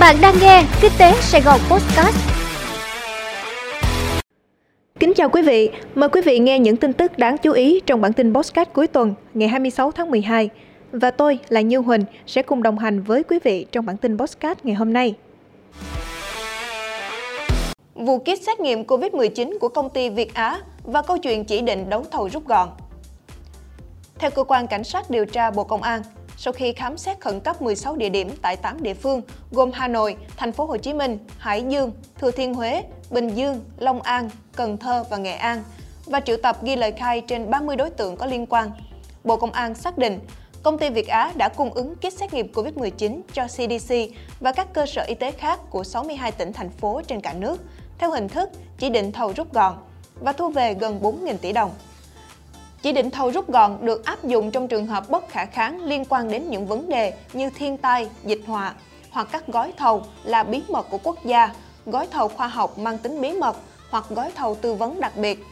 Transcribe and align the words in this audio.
Bạn 0.00 0.16
đang 0.22 0.34
nghe 0.40 0.64
Kinh 0.80 0.92
tế 0.98 1.12
Sài 1.20 1.40
Gòn 1.40 1.60
Podcast. 1.70 2.16
Kính 5.00 5.14
chào 5.14 5.28
quý 5.28 5.42
vị, 5.42 5.70
mời 5.94 6.08
quý 6.08 6.20
vị 6.24 6.38
nghe 6.38 6.58
những 6.58 6.76
tin 6.76 6.92
tức 6.92 7.18
đáng 7.18 7.38
chú 7.38 7.52
ý 7.52 7.80
trong 7.86 8.00
bản 8.00 8.12
tin 8.12 8.34
Podcast 8.34 8.68
cuối 8.72 8.86
tuần 8.86 9.14
ngày 9.34 9.48
26 9.48 9.92
tháng 9.92 10.10
12. 10.10 10.48
Và 10.92 11.10
tôi 11.10 11.38
là 11.48 11.60
Như 11.60 11.78
Huỳnh 11.78 12.04
sẽ 12.26 12.42
cùng 12.42 12.62
đồng 12.62 12.78
hành 12.78 13.02
với 13.02 13.22
quý 13.22 13.38
vị 13.44 13.66
trong 13.72 13.86
bản 13.86 13.96
tin 13.96 14.18
Podcast 14.18 14.58
ngày 14.62 14.74
hôm 14.74 14.92
nay. 14.92 15.14
Vụ 17.94 18.18
kit 18.18 18.42
xét 18.46 18.60
nghiệm 18.60 18.84
COVID-19 18.84 19.58
của 19.58 19.68
công 19.68 19.90
ty 19.90 20.08
Việt 20.10 20.34
Á 20.34 20.60
và 20.84 21.02
câu 21.02 21.18
chuyện 21.18 21.44
chỉ 21.44 21.60
định 21.60 21.90
đấu 21.90 22.04
thầu 22.10 22.28
rút 22.28 22.46
gọn. 22.46 22.68
Theo 24.18 24.30
cơ 24.30 24.44
quan 24.44 24.66
cảnh 24.66 24.84
sát 24.84 25.10
điều 25.10 25.24
tra 25.24 25.50
Bộ 25.50 25.64
Công 25.64 25.82
an, 25.82 26.02
sau 26.40 26.52
khi 26.52 26.72
khám 26.72 26.98
xét 26.98 27.20
khẩn 27.20 27.40
cấp 27.40 27.62
16 27.62 27.96
địa 27.96 28.08
điểm 28.08 28.30
tại 28.42 28.56
8 28.56 28.82
địa 28.82 28.94
phương 28.94 29.22
gồm 29.50 29.70
Hà 29.72 29.88
Nội, 29.88 30.16
Thành 30.36 30.52
phố 30.52 30.64
Hồ 30.64 30.76
Chí 30.76 30.92
Minh, 30.92 31.18
Hải 31.38 31.62
Dương, 31.68 31.92
Thừa 32.18 32.30
Thiên 32.30 32.54
Huế, 32.54 32.82
Bình 33.10 33.28
Dương, 33.28 33.64
Long 33.78 34.02
An, 34.02 34.30
Cần 34.56 34.76
Thơ 34.76 35.04
và 35.10 35.16
Nghệ 35.16 35.32
An 35.32 35.62
và 36.06 36.20
triệu 36.20 36.36
tập 36.36 36.62
ghi 36.62 36.76
lời 36.76 36.92
khai 36.92 37.20
trên 37.20 37.50
30 37.50 37.76
đối 37.76 37.90
tượng 37.90 38.16
có 38.16 38.26
liên 38.26 38.46
quan. 38.46 38.70
Bộ 39.24 39.36
Công 39.36 39.52
an 39.52 39.74
xác 39.74 39.98
định 39.98 40.20
công 40.62 40.78
ty 40.78 40.90
Việt 40.90 41.08
Á 41.08 41.32
đã 41.36 41.48
cung 41.48 41.74
ứng 41.74 41.94
kit 41.94 42.12
xét 42.12 42.34
nghiệm 42.34 42.52
COVID-19 42.52 43.20
cho 43.32 43.46
CDC 43.46 43.94
và 44.40 44.52
các 44.52 44.72
cơ 44.72 44.86
sở 44.86 45.02
y 45.02 45.14
tế 45.14 45.30
khác 45.30 45.60
của 45.70 45.84
62 45.84 46.32
tỉnh 46.32 46.52
thành 46.52 46.70
phố 46.70 47.02
trên 47.06 47.20
cả 47.20 47.32
nước 47.32 47.62
theo 47.98 48.10
hình 48.10 48.28
thức 48.28 48.50
chỉ 48.78 48.90
định 48.90 49.12
thầu 49.12 49.32
rút 49.36 49.52
gọn 49.52 49.74
và 50.20 50.32
thu 50.32 50.48
về 50.48 50.74
gần 50.74 51.00
4.000 51.02 51.36
tỷ 51.36 51.52
đồng. 51.52 51.70
Chỉ 52.82 52.92
định 52.92 53.10
thầu 53.10 53.30
rút 53.30 53.50
gọn 53.50 53.78
được 53.80 54.04
áp 54.04 54.24
dụng 54.24 54.50
trong 54.50 54.68
trường 54.68 54.86
hợp 54.86 55.10
bất 55.10 55.28
khả 55.28 55.44
kháng 55.44 55.84
liên 55.84 56.04
quan 56.04 56.30
đến 56.30 56.50
những 56.50 56.66
vấn 56.66 56.88
đề 56.88 57.14
như 57.32 57.50
thiên 57.50 57.76
tai, 57.76 58.08
dịch 58.24 58.40
họa 58.46 58.74
hoặc 59.10 59.28
các 59.32 59.46
gói 59.46 59.72
thầu 59.76 60.02
là 60.24 60.42
bí 60.42 60.62
mật 60.68 60.90
của 60.90 60.98
quốc 61.02 61.24
gia, 61.24 61.54
gói 61.86 62.06
thầu 62.10 62.28
khoa 62.28 62.48
học 62.48 62.78
mang 62.78 62.98
tính 62.98 63.20
bí 63.20 63.32
mật 63.32 63.56
hoặc 63.90 64.04
gói 64.08 64.32
thầu 64.34 64.54
tư 64.54 64.74
vấn 64.74 65.00
đặc 65.00 65.16
biệt. 65.16 65.44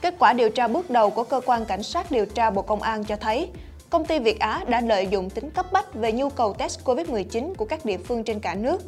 Kết 0.00 0.14
quả 0.18 0.32
điều 0.32 0.50
tra 0.50 0.68
bước 0.68 0.90
đầu 0.90 1.10
của 1.10 1.24
cơ 1.24 1.40
quan 1.46 1.64
cảnh 1.64 1.82
sát 1.82 2.10
điều 2.10 2.26
tra 2.26 2.50
Bộ 2.50 2.62
Công 2.62 2.82
an 2.82 3.04
cho 3.04 3.16
thấy, 3.16 3.48
công 3.90 4.04
ty 4.04 4.18
Việt 4.18 4.38
Á 4.40 4.64
đã 4.68 4.80
lợi 4.80 5.06
dụng 5.06 5.30
tính 5.30 5.50
cấp 5.50 5.66
bách 5.72 5.94
về 5.94 6.12
nhu 6.12 6.28
cầu 6.28 6.54
test 6.54 6.80
COVID-19 6.84 7.54
của 7.54 7.64
các 7.64 7.84
địa 7.84 7.98
phương 7.98 8.24
trên 8.24 8.40
cả 8.40 8.54
nước. 8.54 8.82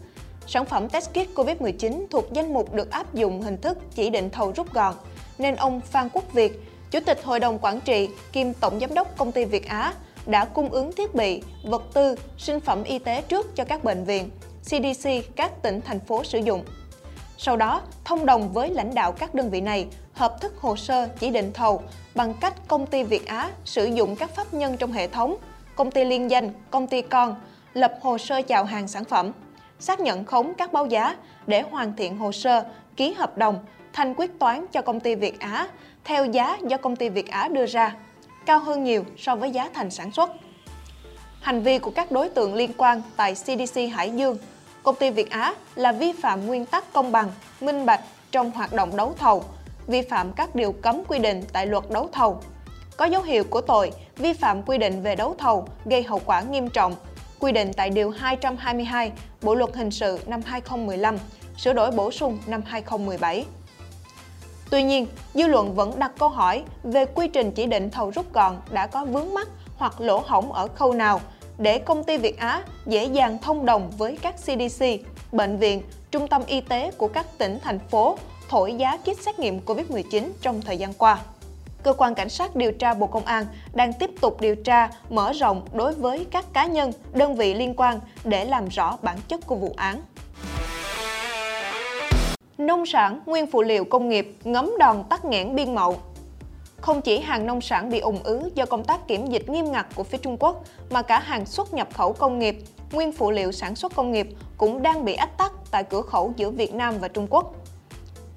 Sản 0.46 0.64
phẩm 0.64 0.88
test 0.88 1.10
kit 1.10 1.34
COVID-19 1.34 2.06
thuộc 2.10 2.32
danh 2.32 2.54
mục 2.54 2.74
được 2.74 2.90
áp 2.90 3.14
dụng 3.14 3.42
hình 3.42 3.56
thức 3.56 3.78
chỉ 3.94 4.10
định 4.10 4.30
thầu 4.30 4.52
rút 4.56 4.72
gọn, 4.72 4.94
nên 5.38 5.56
ông 5.56 5.80
Phan 5.80 6.08
Quốc 6.12 6.32
Việt, 6.32 6.60
Chủ 6.90 7.00
tịch 7.00 7.24
Hội 7.24 7.40
đồng 7.40 7.58
Quản 7.58 7.80
trị 7.80 8.08
kiêm 8.32 8.52
Tổng 8.52 8.80
Giám 8.80 8.94
đốc 8.94 9.16
Công 9.16 9.32
ty 9.32 9.44
Việt 9.44 9.68
Á 9.68 9.92
đã 10.26 10.44
cung 10.44 10.68
ứng 10.68 10.92
thiết 10.92 11.14
bị, 11.14 11.42
vật 11.62 11.82
tư, 11.94 12.14
sinh 12.38 12.60
phẩm 12.60 12.84
y 12.84 12.98
tế 12.98 13.22
trước 13.22 13.56
cho 13.56 13.64
các 13.64 13.84
bệnh 13.84 14.04
viện, 14.04 14.30
CDC 14.62 15.10
các 15.36 15.62
tỉnh, 15.62 15.80
thành 15.80 16.00
phố 16.00 16.24
sử 16.24 16.38
dụng. 16.38 16.64
Sau 17.38 17.56
đó, 17.56 17.82
thông 18.04 18.26
đồng 18.26 18.52
với 18.52 18.70
lãnh 18.70 18.94
đạo 18.94 19.12
các 19.12 19.34
đơn 19.34 19.50
vị 19.50 19.60
này 19.60 19.86
hợp 20.12 20.40
thức 20.40 20.54
hồ 20.60 20.76
sơ 20.76 21.08
chỉ 21.18 21.30
định 21.30 21.52
thầu 21.52 21.82
bằng 22.14 22.34
cách 22.40 22.54
công 22.68 22.86
ty 22.86 23.02
Việt 23.02 23.26
Á 23.26 23.50
sử 23.64 23.84
dụng 23.84 24.16
các 24.16 24.34
pháp 24.34 24.54
nhân 24.54 24.76
trong 24.76 24.92
hệ 24.92 25.06
thống, 25.06 25.36
công 25.76 25.90
ty 25.90 26.04
liên 26.04 26.30
danh, 26.30 26.50
công 26.70 26.86
ty 26.86 27.02
con, 27.02 27.34
lập 27.74 27.94
hồ 28.02 28.18
sơ 28.18 28.42
chào 28.42 28.64
hàng 28.64 28.88
sản 28.88 29.04
phẩm, 29.04 29.32
xác 29.80 30.00
nhận 30.00 30.24
khống 30.24 30.54
các 30.54 30.72
báo 30.72 30.86
giá 30.86 31.16
để 31.46 31.62
hoàn 31.62 31.96
thiện 31.96 32.16
hồ 32.16 32.32
sơ, 32.32 32.64
ký 32.96 33.12
hợp 33.12 33.38
đồng, 33.38 33.64
thanh 33.96 34.14
quyết 34.16 34.38
toán 34.38 34.66
cho 34.72 34.82
công 34.82 35.00
ty 35.00 35.14
Việt 35.14 35.40
Á 35.40 35.68
theo 36.04 36.24
giá 36.24 36.58
do 36.68 36.76
công 36.76 36.96
ty 36.96 37.08
Việt 37.08 37.28
Á 37.28 37.48
đưa 37.48 37.66
ra, 37.66 37.94
cao 38.46 38.58
hơn 38.58 38.84
nhiều 38.84 39.04
so 39.18 39.36
với 39.36 39.50
giá 39.50 39.70
thành 39.74 39.90
sản 39.90 40.12
xuất. 40.12 40.30
Hành 41.40 41.62
vi 41.62 41.78
của 41.78 41.90
các 41.90 42.10
đối 42.10 42.28
tượng 42.28 42.54
liên 42.54 42.70
quan 42.76 43.02
tại 43.16 43.34
CDC 43.34 43.80
Hải 43.92 44.10
Dương, 44.10 44.38
công 44.82 44.94
ty 44.94 45.10
Việt 45.10 45.30
Á 45.30 45.54
là 45.74 45.92
vi 45.92 46.12
phạm 46.12 46.46
nguyên 46.46 46.66
tắc 46.66 46.92
công 46.92 47.12
bằng, 47.12 47.30
minh 47.60 47.86
bạch 47.86 48.00
trong 48.30 48.50
hoạt 48.50 48.72
động 48.72 48.96
đấu 48.96 49.14
thầu, 49.18 49.44
vi 49.86 50.02
phạm 50.02 50.32
các 50.32 50.54
điều 50.54 50.72
cấm 50.72 51.04
quy 51.08 51.18
định 51.18 51.42
tại 51.52 51.66
luật 51.66 51.84
đấu 51.90 52.08
thầu. 52.12 52.40
Có 52.96 53.04
dấu 53.04 53.22
hiệu 53.22 53.44
của 53.44 53.60
tội 53.60 53.92
vi 54.16 54.32
phạm 54.32 54.62
quy 54.62 54.78
định 54.78 55.02
về 55.02 55.16
đấu 55.16 55.34
thầu 55.38 55.68
gây 55.84 56.02
hậu 56.02 56.20
quả 56.24 56.40
nghiêm 56.40 56.70
trọng, 56.70 56.94
quy 57.40 57.52
định 57.52 57.72
tại 57.76 57.90
Điều 57.90 58.10
222 58.10 59.12
Bộ 59.42 59.54
Luật 59.54 59.74
Hình 59.74 59.90
sự 59.90 60.18
năm 60.26 60.40
2015, 60.44 61.16
sửa 61.56 61.72
đổi 61.72 61.90
bổ 61.90 62.10
sung 62.10 62.38
năm 62.46 62.62
2017. 62.66 63.44
Tuy 64.70 64.82
nhiên, 64.82 65.06
dư 65.34 65.46
luận 65.46 65.74
vẫn 65.74 65.98
đặt 65.98 66.12
câu 66.18 66.28
hỏi 66.28 66.62
về 66.82 67.04
quy 67.04 67.28
trình 67.28 67.50
chỉ 67.50 67.66
định 67.66 67.90
thầu 67.90 68.10
rút 68.10 68.32
gọn 68.32 68.56
đã 68.70 68.86
có 68.86 69.04
vướng 69.04 69.34
mắc 69.34 69.48
hoặc 69.76 70.00
lỗ 70.00 70.22
hổng 70.26 70.52
ở 70.52 70.68
khâu 70.68 70.92
nào 70.92 71.20
để 71.58 71.78
công 71.78 72.04
ty 72.04 72.16
Việt 72.16 72.38
Á 72.38 72.62
dễ 72.86 73.04
dàng 73.04 73.38
thông 73.42 73.66
đồng 73.66 73.90
với 73.98 74.18
các 74.22 74.34
CDC, 74.36 74.84
bệnh 75.32 75.58
viện, 75.58 75.82
trung 76.10 76.28
tâm 76.28 76.42
y 76.46 76.60
tế 76.60 76.90
của 76.90 77.08
các 77.08 77.26
tỉnh, 77.38 77.58
thành 77.62 77.78
phố 77.78 78.18
thổi 78.48 78.74
giá 78.74 78.96
kit 78.96 79.22
xét 79.22 79.38
nghiệm 79.38 79.60
COVID-19 79.66 80.30
trong 80.42 80.60
thời 80.60 80.78
gian 80.78 80.92
qua. 80.92 81.18
Cơ 81.82 81.92
quan 81.92 82.14
Cảnh 82.14 82.28
sát 82.28 82.56
điều 82.56 82.72
tra 82.72 82.94
Bộ 82.94 83.06
Công 83.06 83.24
an 83.24 83.46
đang 83.74 83.92
tiếp 83.92 84.10
tục 84.20 84.40
điều 84.40 84.56
tra 84.56 84.88
mở 85.10 85.32
rộng 85.32 85.62
đối 85.72 85.94
với 85.94 86.26
các 86.30 86.44
cá 86.52 86.66
nhân, 86.66 86.92
đơn 87.12 87.34
vị 87.34 87.54
liên 87.54 87.74
quan 87.76 88.00
để 88.24 88.44
làm 88.44 88.68
rõ 88.68 88.98
bản 89.02 89.18
chất 89.28 89.46
của 89.46 89.56
vụ 89.56 89.74
án. 89.76 90.02
Nông 92.58 92.86
sản, 92.86 93.20
nguyên 93.26 93.46
phụ 93.46 93.62
liệu 93.62 93.84
công 93.84 94.08
nghiệp 94.08 94.36
ngấm 94.44 94.72
đòn 94.78 95.04
tắc 95.10 95.24
nghẽn 95.24 95.54
biên 95.54 95.74
mậu. 95.74 95.96
Không 96.80 97.02
chỉ 97.02 97.20
hàng 97.20 97.46
nông 97.46 97.60
sản 97.60 97.90
bị 97.90 97.98
ủng 97.98 98.18
ứ 98.24 98.50
do 98.54 98.66
công 98.66 98.84
tác 98.84 99.08
kiểm 99.08 99.26
dịch 99.26 99.48
nghiêm 99.48 99.72
ngặt 99.72 99.86
của 99.94 100.02
phía 100.02 100.18
Trung 100.18 100.36
Quốc, 100.40 100.64
mà 100.90 101.02
cả 101.02 101.20
hàng 101.20 101.46
xuất 101.46 101.74
nhập 101.74 101.88
khẩu 101.94 102.12
công 102.12 102.38
nghiệp, 102.38 102.56
nguyên 102.92 103.12
phụ 103.12 103.30
liệu 103.30 103.52
sản 103.52 103.76
xuất 103.76 103.94
công 103.94 104.12
nghiệp 104.12 104.28
cũng 104.56 104.82
đang 104.82 105.04
bị 105.04 105.14
ách 105.14 105.38
tắc 105.38 105.52
tại 105.70 105.84
cửa 105.84 106.02
khẩu 106.02 106.32
giữa 106.36 106.50
Việt 106.50 106.74
Nam 106.74 106.94
và 106.98 107.08
Trung 107.08 107.26
Quốc. 107.30 107.54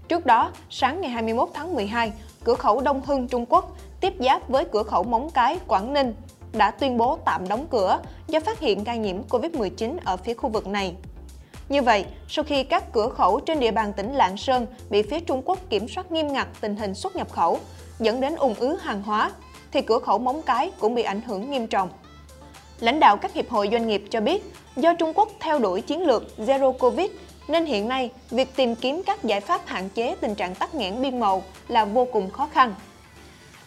Trước 0.08 0.25
đó, 0.25 0.52
sáng 0.69 1.02
ngày 1.02 1.12
21 1.12 1.50
tháng 1.53 1.75
12, 1.75 2.12
cửa 2.44 2.56
khẩu 2.56 2.81
Đông 2.81 3.02
Hưng 3.06 3.28
Trung 3.28 3.46
Quốc 3.50 3.75
tiếp 4.02 4.13
giáp 4.19 4.50
với 4.50 4.66
cửa 4.66 4.84
khẩu 4.84 5.03
Móng 5.03 5.29
Cái, 5.34 5.59
Quảng 5.68 5.94
Ninh 5.94 6.13
đã 6.53 6.72
tuyên 6.72 6.97
bố 6.97 7.18
tạm 7.25 7.47
đóng 7.47 7.66
cửa 7.69 8.00
do 8.28 8.40
phát 8.40 8.59
hiện 8.59 8.84
ca 8.84 8.96
nhiễm 8.96 9.16
COVID-19 9.29 9.97
ở 10.06 10.18
phía 10.18 10.34
khu 10.34 10.50
vực 10.50 10.68
này. 10.68 10.96
Như 11.69 11.81
vậy, 11.81 12.06
sau 12.28 12.46
khi 12.46 12.63
các 12.63 12.91
cửa 12.91 13.09
khẩu 13.09 13.40
trên 13.40 13.59
địa 13.59 13.72
bàn 13.72 13.94
tỉnh 13.94 14.13
Lạng 14.13 14.38
Sơn 14.38 14.66
bị 14.90 15.02
phía 15.02 15.19
Trung 15.19 15.41
Quốc 15.46 15.59
kiểm 15.69 15.88
soát 15.88 16.12
nghiêm 16.12 16.34
ngặt 16.34 16.47
tình 16.62 16.75
hình 16.75 16.94
xuất 16.94 17.16
nhập 17.16 17.31
khẩu, 17.31 17.59
dẫn 18.00 18.22
đến 18.22 18.35
ủng 18.35 18.53
ứ 18.53 18.75
hàng 18.81 19.03
hóa, 19.03 19.31
thì 19.72 19.81
cửa 19.81 20.00
khẩu 20.00 20.18
Móng 20.18 20.41
Cái 20.41 20.72
cũng 20.79 20.96
bị 20.96 21.03
ảnh 21.03 21.22
hưởng 21.22 21.52
nghiêm 21.52 21.68
trọng. 21.68 21.90
Lãnh 22.79 23.00
đạo 23.00 23.18
các 23.18 23.34
hiệp 23.34 23.50
hội 23.50 23.69
doanh 23.72 23.88
nghiệp 23.88 24.03
cho 24.09 24.22
biết, 24.22 24.53
do 24.75 24.94
Trung 24.94 25.13
Quốc 25.16 25.29
theo 25.40 25.59
đuổi 25.59 25.81
chiến 25.81 26.02
lược 26.02 26.24
Zero 26.38 26.72
Covid, 26.72 27.12
nên 27.47 27.66
hiện 27.66 27.88
nay 27.88 28.12
việc 28.29 28.56
tìm 28.56 28.75
kiếm 28.75 29.02
các 29.06 29.24
giải 29.24 29.41
pháp 29.41 29.62
hạn 29.66 29.90
chế 29.90 30.16
tình 30.22 30.35
trạng 30.35 30.56
tắc 30.56 30.75
nghẽn 30.75 31.02
biên 31.02 31.19
mậu 31.19 31.44
là 31.68 31.85
vô 31.85 32.08
cùng 32.13 32.29
khó 32.29 32.50
khăn. 32.53 32.75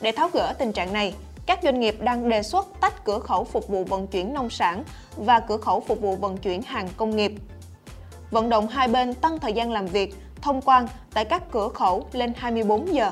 Để 0.00 0.12
tháo 0.12 0.28
gỡ 0.28 0.54
tình 0.58 0.72
trạng 0.72 0.92
này, 0.92 1.14
các 1.46 1.58
doanh 1.62 1.80
nghiệp 1.80 1.96
đang 2.00 2.28
đề 2.28 2.42
xuất 2.42 2.68
tách 2.80 3.04
cửa 3.04 3.18
khẩu 3.18 3.44
phục 3.44 3.68
vụ 3.68 3.84
vận 3.84 4.06
chuyển 4.06 4.34
nông 4.34 4.50
sản 4.50 4.84
và 5.16 5.40
cửa 5.40 5.56
khẩu 5.56 5.80
phục 5.80 6.00
vụ 6.00 6.16
vận 6.16 6.36
chuyển 6.36 6.62
hàng 6.62 6.88
công 6.96 7.16
nghiệp 7.16 7.32
vận 8.32 8.48
động 8.48 8.68
hai 8.68 8.88
bên 8.88 9.14
tăng 9.14 9.38
thời 9.38 9.52
gian 9.52 9.72
làm 9.72 9.86
việc, 9.86 10.14
thông 10.42 10.60
quan 10.60 10.86
tại 11.14 11.24
các 11.24 11.42
cửa 11.50 11.68
khẩu 11.68 12.06
lên 12.12 12.32
24 12.36 12.94
giờ. 12.94 13.10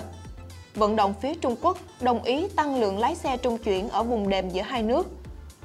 Vận 0.75 0.97
động 0.97 1.14
phía 1.20 1.34
Trung 1.34 1.56
Quốc 1.62 1.78
đồng 2.00 2.22
ý 2.22 2.48
tăng 2.48 2.81
lượng 2.81 2.98
lái 2.98 3.14
xe 3.14 3.36
trung 3.36 3.59
chuyển 3.59 3.88
ở 3.88 4.03
vùng 4.03 4.28
đệm 4.28 4.48
giữa 4.48 4.62
hai 4.62 4.82
nước. 4.82 5.09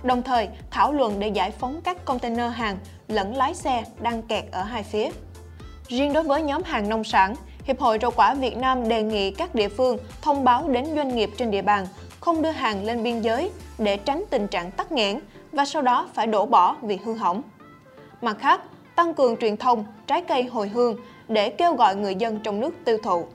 Đồng 0.03 0.23
thời, 0.23 0.47
thảo 0.71 0.93
luận 0.93 1.19
để 1.19 1.27
giải 1.27 1.51
phóng 1.51 1.81
các 1.83 2.05
container 2.05 2.53
hàng 2.53 2.77
lẫn 3.07 3.35
lái 3.35 3.53
xe 3.53 3.83
đang 3.99 4.21
kẹt 4.21 4.43
ở 4.51 4.63
hai 4.63 4.83
phía. 4.83 5.09
Riêng 5.87 6.13
đối 6.13 6.23
với 6.23 6.41
nhóm 6.41 6.63
hàng 6.63 6.89
nông 6.89 7.03
sản, 7.03 7.35
Hiệp 7.63 7.79
hội 7.79 7.97
Rau 8.01 8.11
quả 8.11 8.33
Việt 8.33 8.57
Nam 8.57 8.89
đề 8.89 9.03
nghị 9.03 9.31
các 9.31 9.55
địa 9.55 9.69
phương 9.69 9.97
thông 10.21 10.43
báo 10.43 10.67
đến 10.67 10.85
doanh 10.95 11.15
nghiệp 11.15 11.29
trên 11.37 11.51
địa 11.51 11.61
bàn 11.61 11.87
không 12.19 12.41
đưa 12.41 12.51
hàng 12.51 12.85
lên 12.85 13.03
biên 13.03 13.21
giới 13.21 13.51
để 13.77 13.97
tránh 13.97 14.23
tình 14.29 14.47
trạng 14.47 14.71
tắc 14.71 14.91
nghẽn 14.91 15.19
và 15.51 15.65
sau 15.65 15.81
đó 15.81 16.07
phải 16.13 16.27
đổ 16.27 16.45
bỏ 16.45 16.75
vì 16.81 16.97
hư 17.05 17.13
hỏng. 17.13 17.41
Mặt 18.21 18.37
khác, 18.39 18.61
tăng 18.95 19.13
cường 19.13 19.37
truyền 19.37 19.57
thông 19.57 19.85
trái 20.07 20.21
cây 20.21 20.43
hồi 20.43 20.67
hương 20.67 20.95
để 21.27 21.49
kêu 21.49 21.75
gọi 21.75 21.95
người 21.95 22.15
dân 22.15 22.39
trong 22.39 22.59
nước 22.59 22.75
tiêu 22.85 22.97
thụ, 23.03 23.25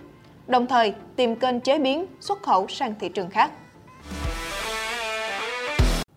đồng 0.47 0.67
thời 0.67 0.95
tìm 1.17 1.37
kênh 1.37 1.61
chế 1.61 1.79
biến, 1.79 2.07
xuất 2.21 2.43
khẩu 2.43 2.69
sang 2.69 2.95
thị 3.01 3.09
trường 3.09 3.31
khác. 3.31 3.51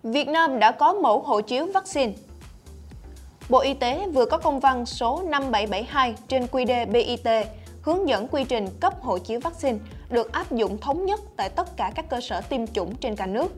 Việt 0.04 0.28
Nam 0.28 0.60
đã 0.60 0.72
có 0.72 0.94
mẫu 0.94 1.22
hộ 1.22 1.42
chiếu 1.42 1.66
vaccine. 1.74 2.14
Bộ 3.50 3.60
Y 3.60 3.74
tế 3.74 4.08
vừa 4.14 4.26
có 4.26 4.38
công 4.38 4.60
văn 4.60 4.86
số 4.86 5.22
5772 5.30 6.16
trên 6.28 6.46
QĐ 6.52 6.92
BIT 6.92 7.48
hướng 7.82 8.10
dẫn 8.10 8.28
quy 8.28 8.44
trình 8.44 8.68
cấp 8.80 8.94
hộ 9.02 9.18
chiếu 9.18 9.40
vaccine 9.40 9.78
được 10.10 10.32
áp 10.32 10.52
dụng 10.52 10.78
thống 10.78 11.06
nhất 11.06 11.20
tại 11.38 11.50
tất 11.50 11.78
cả 11.78 11.92
các 11.96 12.10
cơ 12.10 12.22
sở 12.22 12.42
tiêm 12.42 12.68
chủng 12.68 12.96
trên 12.96 13.16
cả 13.16 13.26
nước. 13.26 13.54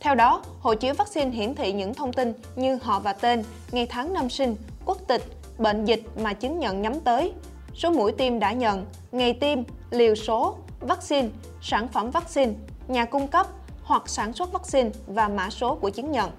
Theo 0.00 0.14
đó, 0.14 0.42
hộ 0.60 0.74
chiếu 0.74 0.94
vaccine 0.94 1.30
hiển 1.30 1.54
thị 1.54 1.72
những 1.72 1.94
thông 1.94 2.12
tin 2.12 2.32
như 2.56 2.78
họ 2.82 3.00
và 3.00 3.12
tên, 3.12 3.44
ngày 3.72 3.86
tháng 3.86 4.12
năm 4.12 4.30
sinh, 4.30 4.56
quốc 4.84 4.98
tịch, 5.08 5.22
bệnh 5.58 5.84
dịch 5.84 6.02
mà 6.16 6.32
chứng 6.32 6.58
nhận 6.58 6.82
nhắm 6.82 7.00
tới, 7.00 7.32
số 7.74 7.90
mũi 7.90 8.12
tiêm 8.12 8.38
đã 8.38 8.52
nhận, 8.52 8.86
ngày 9.12 9.32
tiêm, 9.32 9.58
liều 9.90 10.14
số, 10.14 10.56
vaccine, 10.80 11.28
sản 11.62 11.88
phẩm 11.88 12.10
vaccine, 12.10 12.52
nhà 12.88 13.04
cung 13.04 13.28
cấp 13.28 13.46
hoặc 13.82 14.02
sản 14.06 14.32
xuất 14.32 14.52
vaccine 14.52 14.90
và 15.06 15.28
mã 15.28 15.50
số 15.50 15.74
của 15.74 15.90
chứng 15.90 16.12
nhận. 16.12 16.30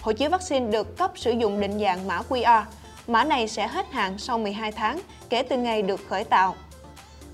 Hộ 0.00 0.12
chiếu 0.12 0.30
vaccine 0.30 0.70
được 0.70 0.96
cấp 0.96 1.12
sử 1.14 1.30
dụng 1.30 1.60
định 1.60 1.78
dạng 1.80 2.08
mã 2.08 2.22
QR, 2.28 2.62
mã 3.06 3.24
này 3.24 3.48
sẽ 3.48 3.68
hết 3.68 3.86
hạn 3.90 4.18
sau 4.18 4.38
12 4.38 4.72
tháng 4.72 5.00
kể 5.28 5.42
từ 5.42 5.56
ngày 5.56 5.82
được 5.82 6.00
khởi 6.08 6.24
tạo. 6.24 6.54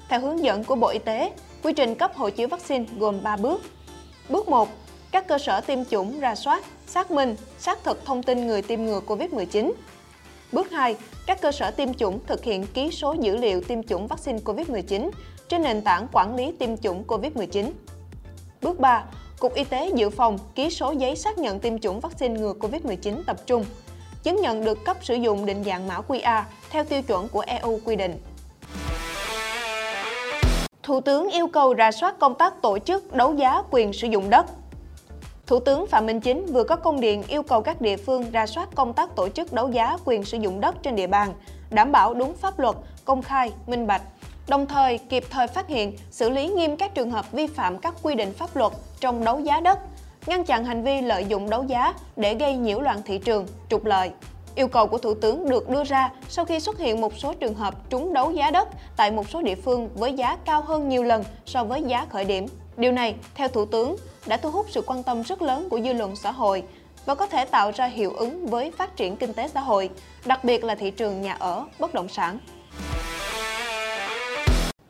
Theo 0.08 0.20
hướng 0.20 0.44
dẫn 0.44 0.64
của 0.64 0.74
Bộ 0.74 0.88
Y 0.88 0.98
tế, 0.98 1.32
quy 1.62 1.72
trình 1.72 1.94
cấp 1.94 2.12
hộ 2.16 2.30
chiếu 2.30 2.48
vaccine 2.48 2.84
gồm 2.98 3.22
3 3.22 3.36
bước. 3.36 3.62
Bước 4.28 4.48
1. 4.48 4.68
Các 5.10 5.28
cơ 5.28 5.38
sở 5.38 5.60
tiêm 5.60 5.84
chủng 5.84 6.20
ra 6.20 6.34
soát, 6.34 6.64
xác 6.86 7.10
minh, 7.10 7.36
xác 7.58 7.84
thực 7.84 8.04
thông 8.04 8.22
tin 8.22 8.46
người 8.46 8.62
tiêm 8.62 8.82
ngừa 8.82 9.00
COVID-19. 9.06 9.72
Bước 10.52 10.70
2. 10.70 10.96
Các 11.26 11.41
cơ 11.41 11.52
sở 11.52 11.70
tiêm 11.70 11.94
chủng 11.94 12.19
thực 12.26 12.44
hiện 12.44 12.67
ký 12.67 12.91
số 12.91 13.17
dữ 13.20 13.37
liệu 13.37 13.61
tiêm 13.61 13.82
chủng 13.82 14.06
vaccine 14.06 14.38
COVID-19 14.38 15.11
trên 15.49 15.62
nền 15.62 15.82
tảng 15.82 16.06
quản 16.12 16.37
lý 16.37 16.52
tiêm 16.58 16.76
chủng 16.76 17.05
COVID-19. 17.06 17.70
Bước 18.62 18.81
3. 18.81 19.05
Cục 19.38 19.55
Y 19.55 19.64
tế 19.64 19.91
Dự 19.94 20.11
phòng 20.11 20.38
ký 20.55 20.70
số 20.70 20.93
giấy 20.93 21.17
xác 21.17 21.38
nhận 21.38 21.61
tiêm 21.61 21.79
chủng 21.79 22.00
vaccine 22.00 22.41
ngừa 22.41 22.52
COVID-19 22.61 23.23
tập 23.26 23.37
trung, 23.46 23.64
chứng 24.23 24.41
nhận 24.41 24.64
được 24.64 24.85
cấp 24.85 24.96
sử 25.02 25.14
dụng 25.14 25.46
định 25.46 25.64
dạng 25.64 25.88
mã 25.88 26.00
QR 26.08 26.43
theo 26.70 26.85
tiêu 26.85 27.02
chuẩn 27.02 27.29
của 27.29 27.44
EU 27.46 27.81
quy 27.85 27.96
định. 27.96 28.19
Thủ 30.82 31.00
tướng 31.00 31.31
yêu 31.31 31.46
cầu 31.46 31.75
rà 31.79 31.93
soát 31.93 32.19
công 32.19 32.35
tác 32.35 32.62
tổ 32.62 32.79
chức 32.79 33.12
đấu 33.12 33.35
giá 33.35 33.62
quyền 33.70 33.93
sử 33.93 34.06
dụng 34.06 34.31
đất. 34.31 34.46
Thủ 35.46 35.61
tướng 35.61 35.87
Phạm 35.87 36.06
Minh 36.06 36.20
Chính 36.20 36.46
vừa 36.46 36.64
có 36.64 36.76
công 36.76 37.00
điện 37.00 37.23
yêu 37.29 37.43
cầu 37.43 37.62
các 37.62 37.81
địa 37.81 37.96
phương 37.96 38.31
ra 38.31 38.46
soát 38.46 38.69
công 38.75 38.93
tác 38.93 39.17
tổ 39.17 39.29
chức 39.29 39.52
đấu 39.52 39.70
giá 39.70 39.96
quyền 40.05 40.25
sử 40.25 40.38
dụng 40.38 40.61
đất 40.61 40.82
trên 40.82 40.96
địa 40.96 41.06
bàn, 41.06 41.35
đảm 41.70 41.93
bảo 41.93 42.14
đúng 42.14 42.35
pháp 42.35 42.58
luật, 42.58 42.76
công 43.05 43.23
khai, 43.23 43.52
minh 43.67 43.87
bạch, 43.87 44.02
đồng 44.49 44.67
thời 44.67 44.99
kịp 44.99 45.25
thời 45.31 45.46
phát 45.46 45.69
hiện, 45.69 45.96
xử 46.11 46.31
lý 46.31 46.49
nghiêm 46.49 46.76
các 46.76 46.94
trường 46.94 47.11
hợp 47.11 47.32
vi 47.32 47.46
phạm 47.46 47.79
các 47.79 47.94
quy 48.02 48.14
định 48.14 48.32
pháp 48.32 48.56
luật 48.56 48.73
trong 49.00 49.25
đấu 49.25 49.41
giá 49.41 49.61
đất, 49.61 49.79
ngăn 50.26 50.44
chặn 50.44 50.64
hành 50.64 50.82
vi 50.82 51.00
lợi 51.00 51.25
dụng 51.29 51.50
đấu 51.50 51.64
giá 51.64 51.94
để 52.17 52.35
gây 52.35 52.56
nhiễu 52.56 52.81
loạn 52.81 53.02
thị 53.05 53.19
trường, 53.19 53.46
trục 53.70 53.85
lợi. 53.85 54.11
Yêu 54.55 54.69
cầu 54.69 54.87
của 54.87 54.99
Thủ 54.99 55.14
tướng 55.14 55.49
được 55.49 55.69
đưa 55.69 55.85
ra 55.85 56.12
sau 56.29 56.44
khi 56.44 56.61
xuất 56.61 56.79
hiện 56.79 57.00
một 57.00 57.19
số 57.19 57.35
trường 57.35 57.55
hợp 57.55 57.91
trúng 57.91 58.12
đấu 58.12 58.31
giá 58.31 58.50
đất 58.50 58.69
tại 58.96 59.11
một 59.11 59.29
số 59.31 59.43
địa 59.43 59.55
phương 59.55 59.88
với 59.94 60.12
giá 60.12 60.37
cao 60.44 60.62
hơn 60.62 60.88
nhiều 60.88 61.02
lần 61.02 61.25
so 61.46 61.64
với 61.64 61.82
giá 61.82 62.06
khởi 62.11 62.25
điểm. 62.25 62.46
Điều 62.76 62.92
này, 62.92 63.14
theo 63.34 63.48
Thủ 63.48 63.64
tướng, 63.66 63.96
đã 64.26 64.36
thu 64.36 64.50
hút 64.50 64.66
sự 64.70 64.82
quan 64.86 65.02
tâm 65.02 65.22
rất 65.22 65.42
lớn 65.42 65.68
của 65.70 65.80
dư 65.80 65.92
luận 65.92 66.16
xã 66.16 66.30
hội 66.32 66.62
và 67.06 67.14
có 67.14 67.26
thể 67.26 67.44
tạo 67.44 67.70
ra 67.74 67.86
hiệu 67.86 68.12
ứng 68.12 68.46
với 68.46 68.70
phát 68.70 68.96
triển 68.96 69.16
kinh 69.16 69.32
tế 69.32 69.48
xã 69.48 69.60
hội, 69.60 69.90
đặc 70.26 70.44
biệt 70.44 70.64
là 70.64 70.74
thị 70.74 70.90
trường 70.90 71.22
nhà 71.22 71.36
ở, 71.38 71.64
bất 71.78 71.94
động 71.94 72.08
sản. 72.08 72.38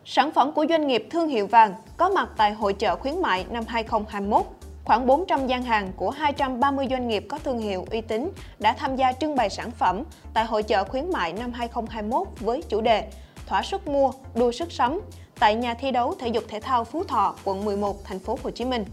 Sản 0.04 0.31
phẩm 0.32 0.52
của 0.52 0.66
doanh 0.69 0.86
nghiệp 0.86 1.06
thương 1.10 1.28
hiệu 1.28 1.46
vàng 1.46 1.75
có 1.96 2.08
mặt 2.08 2.28
tại 2.36 2.52
hội 2.52 2.72
chợ 2.72 2.96
khuyến 2.96 3.22
mại 3.22 3.46
năm 3.50 3.64
2021 3.66 4.46
Khoảng 4.84 5.06
400 5.06 5.46
gian 5.46 5.62
hàng 5.62 5.92
của 5.96 6.10
230 6.10 6.86
doanh 6.90 7.08
nghiệp 7.08 7.26
có 7.28 7.38
thương 7.38 7.58
hiệu 7.58 7.86
uy 7.90 8.00
tín 8.00 8.31
đã 8.58 8.72
tham 8.72 8.96
gia 8.96 9.12
trưng 9.12 9.36
bày 9.36 9.50
sản 9.50 9.70
phẩm 9.70 10.02
tại 10.34 10.44
hội 10.44 10.62
chợ 10.62 10.84
khuyến 10.84 11.10
mại 11.10 11.32
năm 11.32 11.52
2021 11.52 12.28
với 12.40 12.62
chủ 12.69 12.81
đề 12.81 13.10
Thỏa 13.46 13.62
sức 13.62 13.88
mua, 13.88 14.12
đua 14.34 14.52
sức 14.52 14.72
sắm 14.72 15.00
tại 15.38 15.54
nhà 15.54 15.75
thi 15.75 15.90
đấu 15.90 16.14
thể 16.19 16.28
dục 16.28 16.44
thể 16.48 16.60
thao 16.60 16.84
Phú 16.84 17.04
Thọ, 17.04 17.34
quận 17.44 17.64
11, 17.64 18.04
thành 18.04 18.19
phố 18.19 18.38
Hồ 18.42 18.50
Chí 18.50 18.64
Minh. 18.64 18.84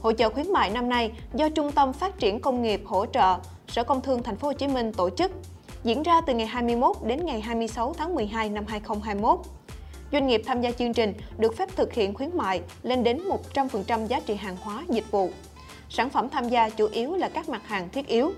Hội 0.00 0.14
chợ 0.14 0.30
khuyến 0.30 0.52
mại 0.52 0.70
năm 0.70 0.88
nay 0.88 1.12
do 1.34 1.48
Trung 1.48 1.72
tâm 1.72 1.92
Phát 1.92 2.18
triển 2.18 2.40
Công 2.40 2.62
nghiệp 2.62 2.82
hỗ 2.84 3.06
trợ 3.06 3.36
Sở 3.68 3.84
Công 3.84 4.00
Thương 4.00 4.22
thành 4.22 4.36
phố 4.36 4.48
Hồ 4.48 4.52
Chí 4.52 4.68
Minh 4.68 4.92
tổ 4.92 5.10
chức, 5.10 5.32
diễn 5.84 6.02
ra 6.02 6.20
từ 6.20 6.34
ngày 6.34 6.46
21 6.46 6.96
đến 7.04 7.24
ngày 7.24 7.40
26 7.40 7.94
tháng 7.98 8.14
12 8.14 8.48
năm 8.48 8.64
2021. 8.68 9.38
Doanh 10.12 10.26
nghiệp 10.26 10.42
tham 10.46 10.60
gia 10.60 10.70
chương 10.70 10.92
trình 10.92 11.14
được 11.38 11.56
phép 11.56 11.68
thực 11.76 11.92
hiện 11.92 12.14
khuyến 12.14 12.36
mại 12.36 12.60
lên 12.82 13.04
đến 13.04 13.20
100% 13.54 14.06
giá 14.06 14.20
trị 14.20 14.34
hàng 14.34 14.56
hóa, 14.60 14.84
dịch 14.88 15.10
vụ. 15.10 15.30
Sản 15.88 16.10
phẩm 16.10 16.28
tham 16.28 16.48
gia 16.48 16.68
chủ 16.68 16.86
yếu 16.92 17.14
là 17.14 17.28
các 17.28 17.48
mặt 17.48 17.62
hàng 17.66 17.88
thiết 17.88 18.06
yếu. 18.06 18.32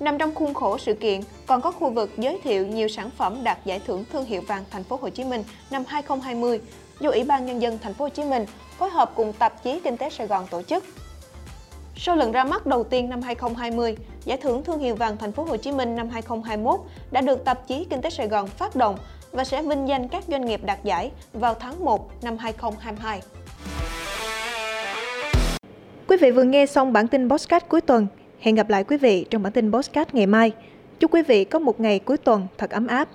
Nằm 0.00 0.18
trong 0.18 0.34
khuôn 0.34 0.54
khổ 0.54 0.78
sự 0.78 0.94
kiện, 0.94 1.20
còn 1.46 1.60
có 1.60 1.70
khu 1.70 1.90
vực 1.90 2.10
giới 2.18 2.40
thiệu 2.44 2.66
nhiều 2.66 2.88
sản 2.88 3.10
phẩm 3.16 3.38
đạt 3.42 3.58
giải 3.64 3.80
thưởng 3.86 4.04
thương 4.12 4.24
hiệu 4.24 4.42
vàng 4.46 4.64
thành 4.70 4.84
phố 4.84 4.98
Hồ 5.02 5.08
Chí 5.08 5.24
Minh 5.24 5.44
năm 5.70 5.84
2020 5.88 6.60
do 7.00 7.10
Ủy 7.10 7.24
ban 7.24 7.46
nhân 7.46 7.62
dân 7.62 7.78
thành 7.82 7.94
phố 7.94 8.04
Hồ 8.04 8.08
Chí 8.08 8.24
Minh 8.24 8.46
phối 8.78 8.90
hợp 8.90 9.12
cùng 9.14 9.32
tạp 9.32 9.62
chí 9.62 9.80
Kinh 9.84 9.96
tế 9.96 10.10
Sài 10.10 10.26
Gòn 10.26 10.46
tổ 10.50 10.62
chức. 10.62 10.84
Sau 11.96 12.16
lần 12.16 12.32
ra 12.32 12.44
mắt 12.44 12.66
đầu 12.66 12.84
tiên 12.84 13.10
năm 13.10 13.22
2020, 13.22 13.96
giải 14.24 14.38
thưởng 14.38 14.64
thương 14.64 14.78
hiệu 14.78 14.94
vàng 14.94 15.16
thành 15.16 15.32
phố 15.32 15.44
Hồ 15.44 15.56
Chí 15.56 15.72
Minh 15.72 15.96
năm 15.96 16.08
2021 16.08 16.80
đã 17.10 17.20
được 17.20 17.44
tạp 17.44 17.66
chí 17.66 17.86
Kinh 17.90 18.02
tế 18.02 18.10
Sài 18.10 18.28
Gòn 18.28 18.46
phát 18.46 18.76
động 18.76 18.96
và 19.32 19.44
sẽ 19.44 19.62
vinh 19.62 19.88
danh 19.88 20.08
các 20.08 20.24
doanh 20.28 20.44
nghiệp 20.44 20.60
đạt 20.64 20.84
giải 20.84 21.10
vào 21.32 21.54
tháng 21.54 21.84
1 21.84 22.10
năm 22.22 22.36
2022. 22.38 23.20
Quý 26.08 26.16
vị 26.20 26.30
vừa 26.30 26.42
nghe 26.42 26.66
xong 26.66 26.92
bản 26.92 27.08
tin 27.08 27.28
Bosscat 27.28 27.68
cuối 27.68 27.80
tuần. 27.80 28.06
Hẹn 28.44 28.54
gặp 28.54 28.70
lại 28.70 28.84
quý 28.84 28.96
vị 28.96 29.26
trong 29.30 29.42
bản 29.42 29.52
tin 29.52 29.72
Postcard 29.72 30.10
ngày 30.14 30.26
mai. 30.26 30.52
Chúc 31.00 31.14
quý 31.14 31.22
vị 31.22 31.44
có 31.44 31.58
một 31.58 31.80
ngày 31.80 31.98
cuối 31.98 32.16
tuần 32.16 32.46
thật 32.58 32.70
ấm 32.70 32.86
áp. 32.86 33.08